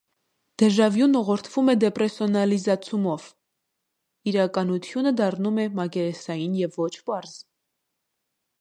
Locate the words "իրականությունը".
4.31-5.15